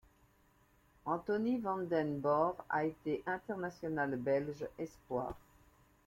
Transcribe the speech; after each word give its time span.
Anthony 1.05 1.59
Vanden 1.59 2.19
Borre 2.21 2.63
a 2.71 2.85
été 2.85 3.21
international 3.27 4.15
belge 4.15 4.67
espoir. 4.79 5.35